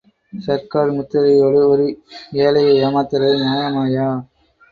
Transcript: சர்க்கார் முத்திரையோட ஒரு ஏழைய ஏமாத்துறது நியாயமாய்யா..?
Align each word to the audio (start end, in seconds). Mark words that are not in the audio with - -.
சர்க்கார் 0.33 0.93
முத்திரையோட 0.93 1.57
ஒரு 1.65 1.85
ஏழைய 2.39 2.71
ஏமாத்துறது 2.81 3.37
நியாயமாய்யா..? 3.43 4.09